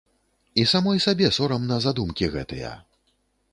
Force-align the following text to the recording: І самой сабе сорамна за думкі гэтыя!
І 0.61 0.63
самой 0.71 1.01
сабе 1.05 1.29
сорамна 1.37 1.79
за 1.87 1.95
думкі 2.01 2.33
гэтыя! 2.39 2.75